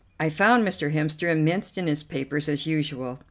I 0.19 0.29
found 0.31 0.67
Mr. 0.67 0.91
Hemster 0.91 1.31
immersed 1.31 1.77
in 1.77 1.85
his 1.85 2.01
papers 2.01 2.49
as 2.49 2.65
usual. 2.65 3.19